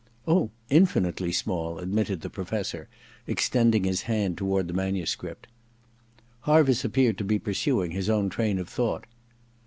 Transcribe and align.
* 0.17 0.27
Oh, 0.27 0.49
infinitely 0.71 1.31
small,' 1.31 1.77
admitted 1.77 2.21
the 2.21 2.29
Professor, 2.31 2.89
extending 3.27 3.83
his 3.83 4.01
hand 4.09 4.35
toward 4.35 4.67
the 4.67 4.73
manuscript. 4.73 5.45
Harviss 6.47 6.83
appeared 6.83 7.19
to 7.19 7.23
be 7.23 7.37
pursuing 7.37 7.91
his 7.91 8.09
own 8.09 8.27
train 8.27 8.57
of 8.57 8.67
thought. 8.67 9.05